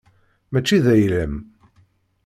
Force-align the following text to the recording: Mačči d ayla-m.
Mačči 0.51 0.77
d 0.83 0.85
ayla-m. 0.93 1.33